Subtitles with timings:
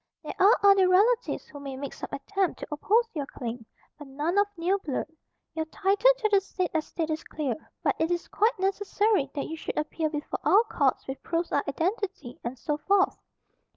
[0.23, 3.67] "There are other relatives who may make some attempt to oppose your claim;
[3.99, 5.05] but none of near blood.
[5.53, 9.55] Your title to the said estate is clear; but it is quite necessary that you
[9.55, 13.15] should appear before our Courts with proofs of identity, and so forth.